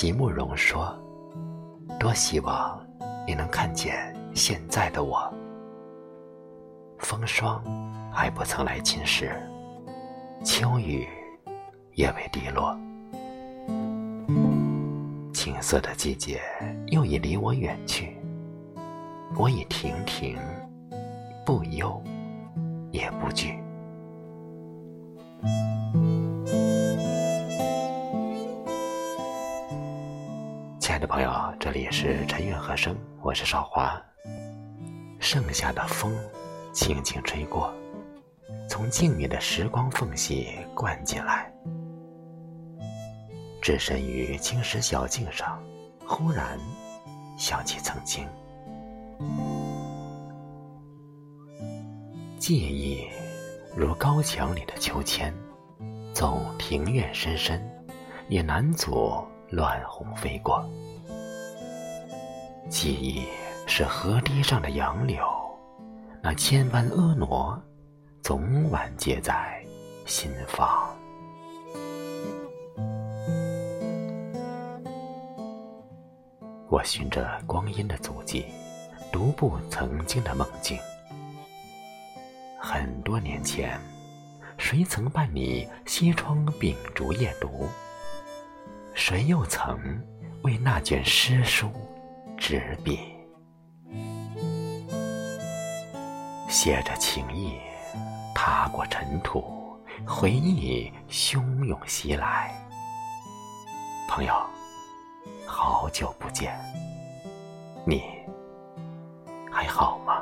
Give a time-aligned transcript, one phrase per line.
[0.00, 0.96] 席慕容说
[1.98, 2.80] ：“多希望
[3.26, 5.28] 你能看见现在的我。
[6.98, 7.60] 风霜
[8.12, 9.28] 还不曾来侵蚀，
[10.44, 11.04] 秋雨
[11.94, 12.78] 也未滴落，
[15.34, 16.40] 青涩的季节
[16.92, 18.16] 又已离我远去。
[19.36, 20.38] 我已亭亭，
[21.44, 22.00] 不忧
[22.92, 23.58] 也不惧。”
[30.98, 31.30] 爱的朋友，
[31.60, 34.04] 这里是陈韵和声，我是少华。
[35.20, 36.12] 盛夏的风
[36.72, 37.72] 轻轻吹过，
[38.68, 41.52] 从静谧的时光缝隙灌进来。
[43.62, 45.62] 置身于青石小径上，
[46.04, 46.58] 忽然
[47.36, 48.26] 想起曾经，
[52.40, 53.08] 记忆
[53.76, 55.32] 如高墙里的秋千，
[56.12, 57.64] 纵庭院深深，
[58.28, 59.24] 也难阻。
[59.50, 60.62] 乱红飞过，
[62.68, 63.26] 记忆
[63.66, 65.24] 是河堤上的杨柳，
[66.22, 67.58] 那千般婀娜，
[68.22, 69.64] 总晚结在
[70.04, 70.94] 心房。
[76.68, 78.44] 我循着光阴的足迹，
[79.10, 80.78] 独步曾经的梦境。
[82.60, 83.80] 很多年前，
[84.58, 87.66] 谁曾伴你西窗秉烛夜读？
[88.98, 89.78] 谁又曾
[90.42, 91.70] 为那卷诗书
[92.36, 92.98] 执笔，
[96.48, 97.60] 写着情意，
[98.34, 99.72] 踏过尘土，
[100.04, 102.52] 回忆汹涌袭来。
[104.08, 104.34] 朋友，
[105.46, 106.58] 好久不见，
[107.86, 108.02] 你
[109.48, 110.17] 还好吗？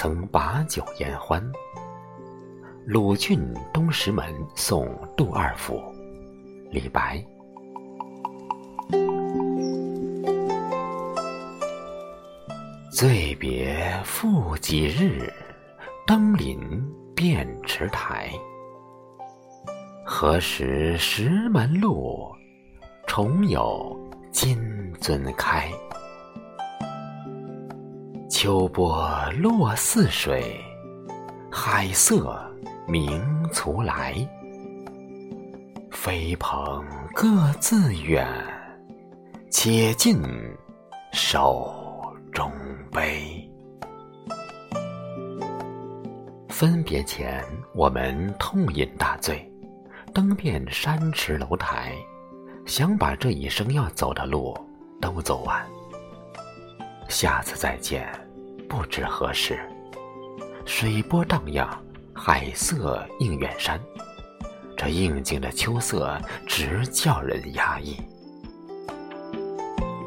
[0.00, 1.44] 曾把酒言欢，
[2.86, 5.82] 鲁郡东石门送杜二府，
[6.70, 7.20] 李白。
[12.92, 15.32] 醉别复几日，
[16.06, 16.60] 登临
[17.12, 18.30] 便池台。
[20.06, 22.32] 何时石门路，
[23.08, 23.98] 重有
[24.30, 24.56] 金
[25.00, 25.68] 樽开？
[28.40, 30.64] 秋波落泗水，
[31.50, 32.40] 海色
[32.86, 33.20] 明
[33.52, 34.14] 徂来。
[35.90, 37.26] 飞蓬各
[37.58, 38.28] 自远，
[39.50, 40.22] 且尽
[41.12, 41.74] 手
[42.32, 42.48] 中
[42.92, 43.50] 杯。
[46.48, 47.44] 分别前，
[47.74, 49.52] 我们痛饮大醉，
[50.14, 51.92] 登遍山池楼台，
[52.66, 54.56] 想把这一生要走的路
[55.00, 55.66] 都走完。
[57.08, 58.08] 下次再见。
[58.68, 59.58] 不知何时，
[60.66, 61.66] 水波荡漾，
[62.12, 63.80] 海色映远山。
[64.76, 67.96] 这应景的秋色，直叫人压抑。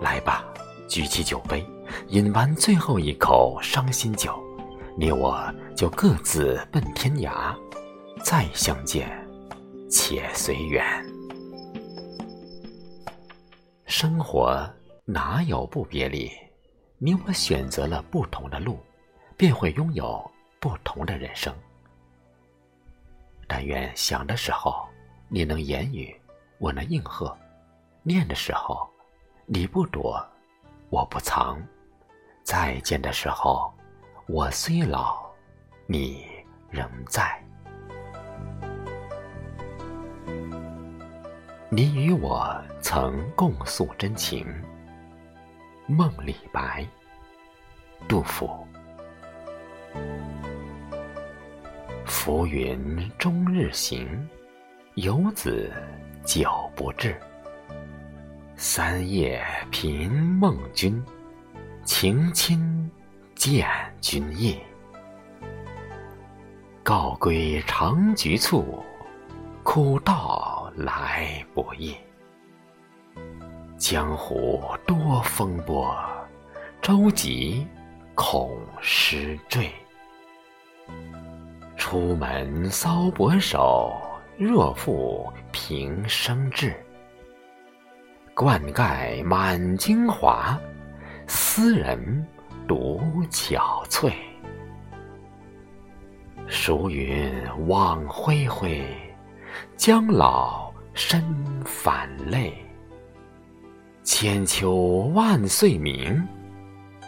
[0.00, 0.44] 来吧，
[0.88, 1.64] 举起酒杯，
[2.08, 4.42] 饮完最后一口伤心酒，
[4.96, 5.38] 你我
[5.76, 7.54] 就各自奔天涯。
[8.24, 9.08] 再相见，
[9.90, 10.82] 且随缘。
[13.84, 14.68] 生活
[15.04, 16.30] 哪有不别离？
[16.98, 18.78] 你我选择了不同的路，
[19.36, 21.54] 便会拥有不同的人生。
[23.46, 24.88] 但愿想的时候
[25.28, 26.18] 你能言语，
[26.58, 27.36] 我能应和；
[28.02, 28.88] 念的时候
[29.44, 30.26] 你不躲，
[30.88, 31.56] 我不藏；
[32.42, 33.70] 再见的时候，
[34.26, 35.30] 我虽老，
[35.86, 36.26] 你
[36.70, 37.38] 仍在。
[41.68, 44.46] 你与我曾共诉真情。
[45.88, 46.84] 梦李白，
[48.08, 48.66] 杜甫。
[52.04, 54.28] 浮云终日行，
[54.94, 55.72] 游子
[56.24, 57.16] 久不至。
[58.56, 61.04] 三夜频梦君，
[61.84, 62.90] 情亲
[63.34, 63.68] 见
[64.00, 64.58] 君意。
[66.82, 68.82] 告归尝菊醋，
[69.62, 71.94] 苦道来不易。
[73.76, 75.94] 江湖多风波，
[76.80, 77.66] 舟楫
[78.16, 79.70] 恐失坠。
[81.76, 83.94] 出门搔薄手，
[84.38, 86.74] 若负平生志。
[88.34, 90.58] 冠盖满京华，
[91.26, 92.26] 斯人
[92.66, 94.12] 独憔悴。
[96.48, 97.30] 孰云
[97.68, 98.84] 望恢恢，
[99.76, 101.22] 将老身
[101.64, 102.54] 反泪。
[104.02, 106.26] 千秋万岁名，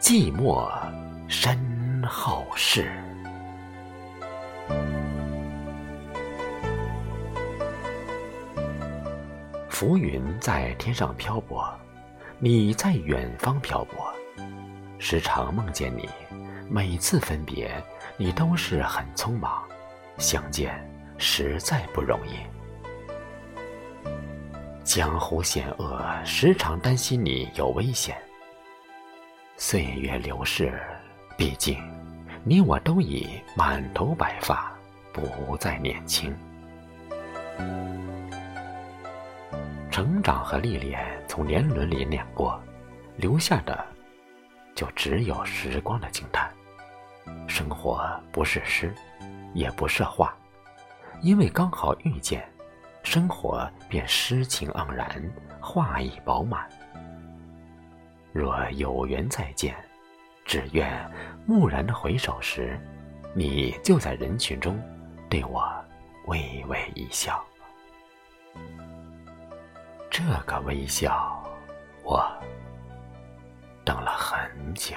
[0.00, 0.66] 寂寞
[1.28, 2.90] 身后事。
[9.68, 11.70] 浮云在天上漂泊，
[12.38, 14.10] 你在远方漂泊。
[14.98, 16.08] 时常梦见你，
[16.66, 17.70] 每次分别，
[18.16, 19.62] 你都是很匆忙。
[20.16, 20.74] 相见
[21.18, 22.32] 实在不容易。
[24.82, 28.16] 江湖险恶，时常担心你有危险。
[29.62, 30.80] 岁月流逝，
[31.36, 31.78] 毕竟
[32.44, 34.72] 你我都已满头白发，
[35.12, 36.34] 不再年轻。
[39.90, 42.58] 成长和历练从年轮里碾过，
[43.18, 43.84] 留下的
[44.74, 46.50] 就只有时光的惊叹。
[47.46, 48.94] 生活不是诗，
[49.52, 50.34] 也不是画，
[51.20, 52.50] 因为刚好遇见，
[53.02, 55.22] 生活便诗情盎然，
[55.60, 56.66] 画意饱满。
[58.32, 59.74] 若有缘再见，
[60.44, 60.88] 只愿
[61.46, 62.78] 蓦然的回首时，
[63.34, 64.80] 你就在人群中，
[65.28, 65.68] 对我
[66.26, 67.44] 微微一笑。
[70.10, 71.42] 这个微笑，
[72.04, 72.24] 我
[73.84, 74.94] 等了很久。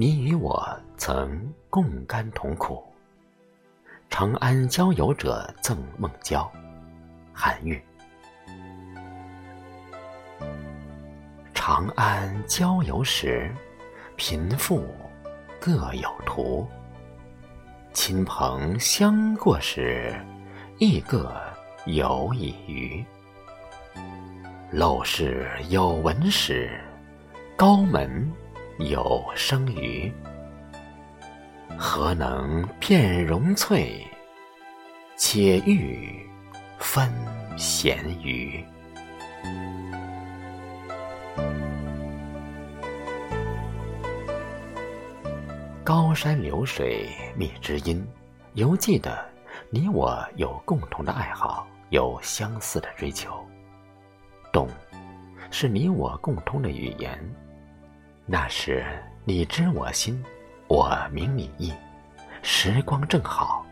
[0.00, 0.66] 你与我
[0.96, 2.82] 曾共甘同苦。
[4.08, 6.50] 长安郊游者赠孟郊，
[7.34, 7.78] 韩愈。
[11.52, 13.54] 长安郊游时，
[14.16, 14.82] 贫富
[15.60, 16.66] 各有图。
[17.92, 20.18] 亲朋相过时，
[20.78, 21.30] 亦各
[21.84, 23.04] 有已余。
[24.72, 26.80] 陋室有文史，
[27.54, 28.32] 高门
[28.80, 30.10] 有生鱼。
[31.76, 34.06] 何能辨荣翠？
[35.16, 36.26] 且欲
[36.78, 37.12] 分
[37.58, 38.64] 咸鱼。
[45.84, 47.06] 高山流水
[47.36, 48.02] 觅知音，
[48.54, 49.22] 犹记得
[49.68, 53.46] 你我有共同的爱好，有相似的追求。
[54.50, 54.68] 懂，
[55.50, 57.18] 是你我共通的语言。
[58.32, 58.86] 那时
[59.24, 60.24] 你知我心，
[60.68, 61.74] 我明你意，
[62.42, 63.66] 时光正好。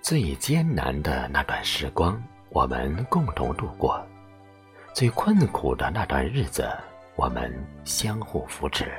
[0.00, 4.00] 最艰难的那段时光，我们共同度过；
[4.94, 6.70] 最困苦的那段日子，
[7.16, 7.52] 我们
[7.84, 8.92] 相互扶持。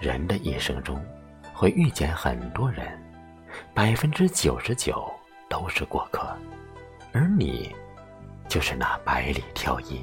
[0.00, 0.98] 人的一生中，
[1.52, 2.98] 会遇见很多人，
[3.74, 5.12] 百分之九十九
[5.46, 6.34] 都是过客，
[7.12, 7.76] 而你，
[8.48, 10.02] 就是那百里挑一。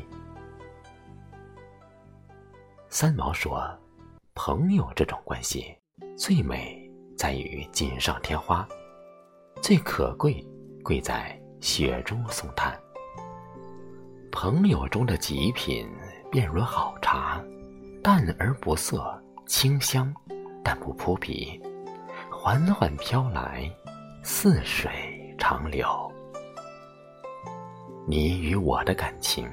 [2.95, 3.67] 三毛说
[4.35, 5.75] ：“朋友这种关系，
[6.15, 6.87] 最美
[7.17, 8.67] 在于锦上添花，
[9.63, 10.45] 最可贵
[10.83, 12.79] 贵在雪中送炭。
[14.31, 15.89] 朋友中的极品，
[16.29, 17.43] 便如好茶，
[18.03, 20.13] 淡而不涩。”清香，
[20.63, 21.59] 但不扑鼻，
[22.31, 23.67] 缓缓飘来，
[24.21, 25.87] 似水长流。
[28.07, 29.49] 你与我的感情，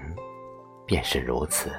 [0.87, 1.73] 便是如此。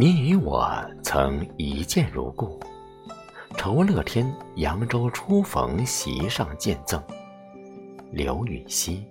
[0.00, 2.60] 你与我曾一见如故，
[3.56, 7.02] 酬乐天扬州初逢席上见赠，
[8.12, 9.04] 刘禹锡。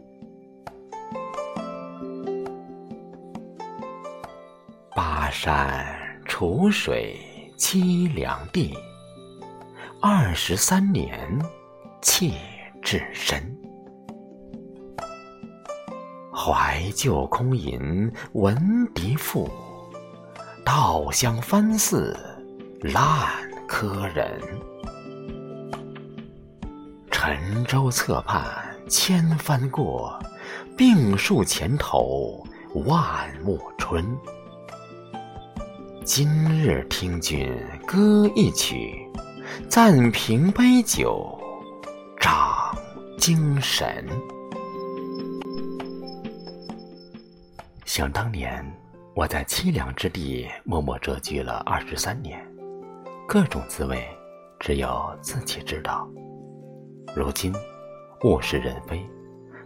[4.96, 5.86] 巴山
[6.24, 7.20] 楚水
[7.58, 8.74] 凄凉地，
[10.01, 11.38] 二十三年
[12.01, 12.36] 弃
[12.82, 13.44] 置身。
[16.34, 19.50] 怀旧空吟闻笛赋，
[20.67, 22.13] 稻香翻似
[22.81, 23.01] 烂
[23.69, 24.38] 柯人。
[27.09, 28.45] 沉舟侧畔
[28.89, 30.19] 千帆过，
[30.75, 32.45] 病树前头
[32.86, 34.05] 万木春。
[36.03, 36.27] 今
[36.62, 37.50] 日听君
[37.86, 39.09] 歌一曲，
[39.69, 41.39] 暂凭杯酒
[42.19, 42.77] 长
[43.17, 44.05] 精神。
[47.86, 48.69] 想当年，
[49.17, 52.39] 我在凄凉之地默默蛰居了二十三年，
[53.27, 54.07] 各种滋味
[54.59, 56.07] 只有自己知道。
[57.15, 57.51] 如今
[58.24, 59.03] 物是人非，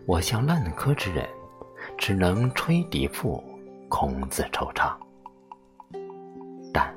[0.05, 1.27] 我像烂柯之人，
[1.98, 3.43] 只能吹笛赋，
[3.89, 4.93] 空自惆怅。
[6.72, 6.96] 但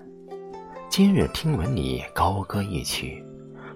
[0.88, 3.20] 今日听闻你高歌一曲，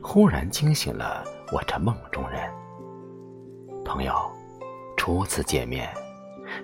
[0.01, 2.49] 忽然惊醒了我这梦中人。
[3.85, 4.15] 朋友，
[4.97, 5.93] 初次见面，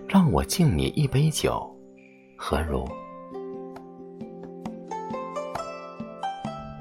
[0.07, 1.74] 让我敬你一杯酒，
[2.37, 2.87] 何如？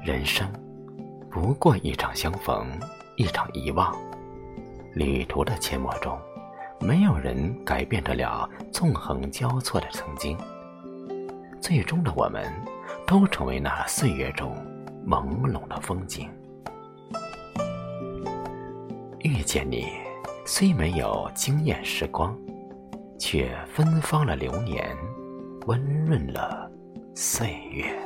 [0.04, 0.46] 人生
[1.30, 2.66] 不过一场相逢，
[3.16, 3.94] 一场遗忘。
[4.94, 6.18] 旅途的阡陌中，
[6.80, 10.36] 没有人改变得了纵横交错的曾经。
[11.60, 12.52] 最终的我们，
[13.06, 14.54] 都成为那岁月中
[15.06, 16.28] 朦胧的风景。
[19.20, 19.88] 遇见你，
[20.44, 22.36] 虽没有惊艳时光，
[23.18, 24.94] 却芬芳了流年，
[25.66, 26.70] 温润了
[27.14, 27.98] 岁月。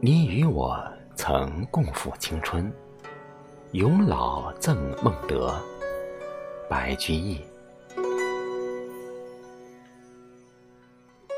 [0.00, 0.82] 你与我
[1.14, 2.72] 曾共赴青春，
[3.72, 5.54] 永老赠孟德，
[6.68, 7.40] 白居易。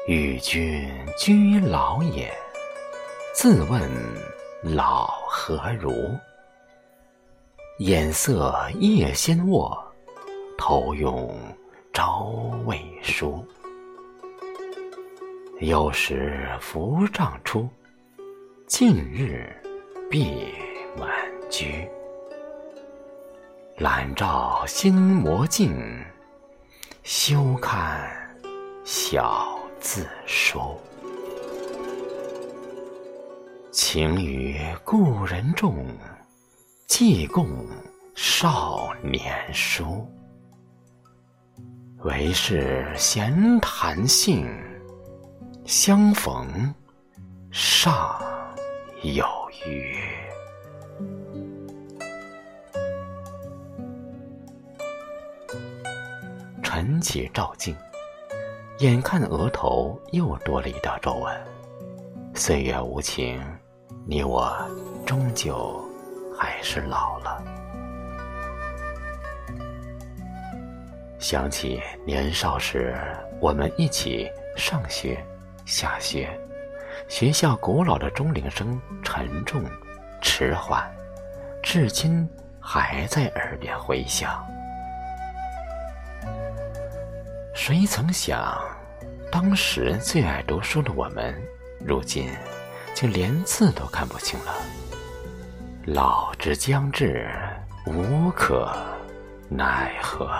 [0.06, 0.88] 与君
[1.18, 2.32] 居老也，
[3.44, 3.78] 自问
[4.62, 6.18] 老何如？
[7.76, 9.78] 眼色夜先卧，
[10.56, 11.36] 头拥
[11.92, 12.32] 朝
[12.64, 13.46] 未梳。
[15.60, 17.68] 有时扶杖出，
[18.66, 19.54] 近日
[20.08, 20.54] 闭
[20.96, 21.10] 晚
[21.50, 21.86] 居。
[23.76, 26.02] 懒照新磨镜，
[27.02, 28.10] 休看
[28.84, 29.46] 小。
[29.80, 30.80] 字书，
[33.74, 35.84] 情与故人重，
[36.86, 37.66] 寄共
[38.14, 40.06] 少年书。
[42.04, 44.48] 唯是闲谈性，
[45.64, 46.72] 相逢
[47.50, 48.16] 尚
[49.02, 49.26] 有
[49.66, 49.98] 余。
[56.62, 57.76] 晨起照镜。
[58.78, 61.36] 眼看额头又多了一道皱纹，
[62.36, 63.44] 岁月无情，
[64.06, 64.54] 你我
[65.06, 65.82] 终究
[66.38, 67.42] 还是老了。
[71.18, 72.94] 想起年少时，
[73.40, 75.24] 我们一起上学、
[75.64, 76.28] 下学，
[77.08, 79.64] 学校古老的钟铃声沉重、
[80.20, 80.84] 迟缓，
[81.62, 82.28] 至今
[82.60, 84.44] 还在耳边回响。
[87.54, 88.54] 谁曾想，
[89.32, 91.34] 当时最爱读书的我们，
[91.80, 92.28] 如今
[92.94, 94.54] 竟连字都看不清了。
[95.86, 97.28] 老之将至，
[97.86, 98.72] 无可
[99.50, 100.30] 奈何。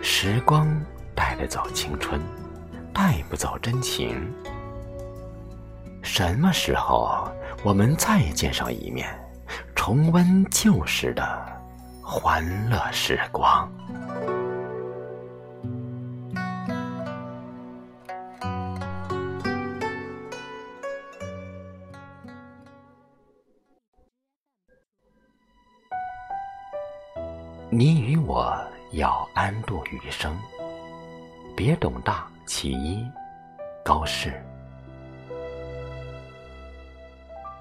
[0.00, 0.68] 时光
[1.14, 2.20] 带得走青春，
[2.92, 4.32] 带不走真情。
[6.02, 7.28] 什么时候
[7.64, 9.08] 我们再见上一面，
[9.74, 11.42] 重温旧时的？
[12.04, 13.68] 欢乐时光。
[27.74, 28.54] 你与我
[28.90, 30.38] 要安度余生，
[31.56, 33.02] 别董大其一，
[33.82, 34.30] 高适。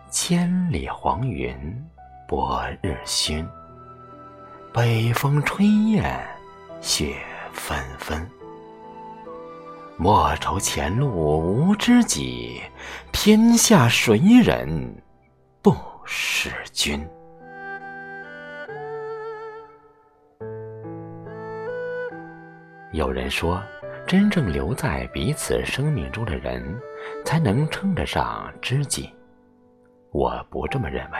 [0.10, 1.58] 千里黄云，
[2.28, 3.48] 薄日曛。
[4.74, 6.04] 北风吹雁，
[6.82, 7.16] 雪
[7.54, 8.30] 纷纷。
[9.96, 12.62] 莫愁前路无知己，
[13.14, 14.94] 天下谁人
[15.62, 17.02] 不识君？
[22.94, 23.64] 有人说，
[24.06, 26.62] 真正留在彼此生命中的人，
[27.24, 29.10] 才能称得上知己。
[30.12, 31.20] 我不这么认为。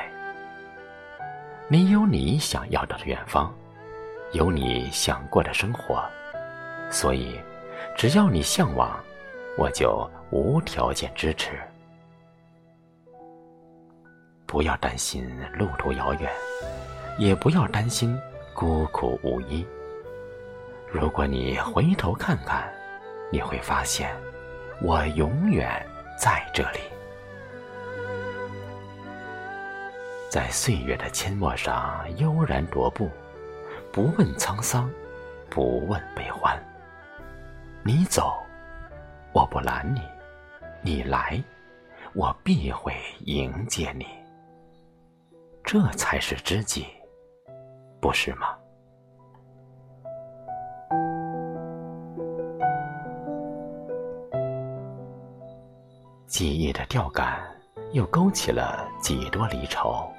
[1.70, 3.54] 你有你想要的远方，
[4.34, 6.04] 有你想过的生活，
[6.90, 7.40] 所以，
[7.96, 9.00] 只要你向往，
[9.58, 11.58] 我就无条件支持。
[14.46, 15.26] 不要担心
[15.58, 16.30] 路途遥远，
[17.18, 18.20] 也不要担心
[18.54, 19.66] 孤苦无依。
[20.94, 22.70] 如果你回头看看，
[23.32, 24.14] 你会发现，
[24.82, 25.84] 我永远
[26.20, 26.80] 在这里。
[30.30, 33.10] 在岁月的阡陌上悠然踱步，
[33.92, 34.92] 不问沧桑，
[35.50, 36.62] 不问悲欢。
[37.84, 38.36] 你走，
[39.32, 40.02] 我不拦你；
[40.82, 41.42] 你来，
[42.14, 44.06] 我必会迎接你。
[45.64, 46.86] 这才是知己，
[48.02, 48.58] 不是吗？
[56.72, 57.40] 的钓竿，
[57.92, 60.12] 又勾起了几多离愁。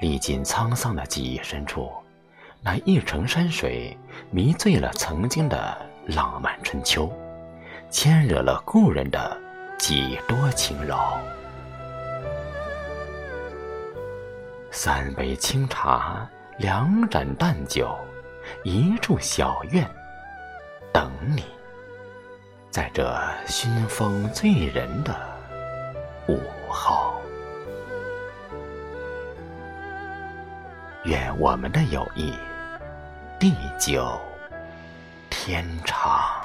[0.00, 1.90] 历尽沧桑的记忆深处，
[2.60, 3.96] 那一程山水
[4.30, 7.10] 迷醉了曾经的浪漫春秋，
[7.90, 9.36] 牵惹了故人的
[9.78, 10.98] 几多情柔。
[14.70, 16.28] 三杯清茶，
[16.58, 17.96] 两盏淡酒，
[18.64, 19.88] 一处小院，
[20.92, 21.42] 等你，
[22.70, 25.16] 在这熏风醉人的
[26.26, 27.20] 午后。
[31.04, 32.32] 愿我们的友谊
[33.38, 34.20] 地久
[35.30, 36.35] 天长。